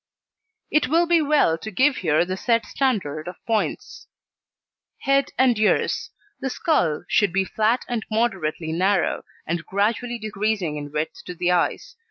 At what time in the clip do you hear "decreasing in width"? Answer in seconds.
10.17-11.23